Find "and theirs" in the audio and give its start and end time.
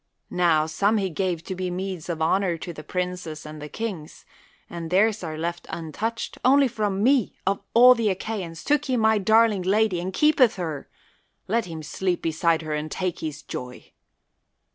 4.67-5.23